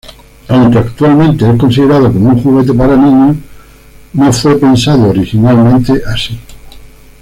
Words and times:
Aunque 0.47 0.79
actualmente 0.79 1.47
es 1.47 1.59
considerado 1.59 2.11
como 2.11 2.29
un 2.29 2.41
juguete 2.41 2.73
para 2.73 2.97
niños, 2.97 3.37
no 4.13 4.33
fue 4.33 4.57
pensado 4.57 5.09
originalmente 5.11 6.01
así. 6.11 6.39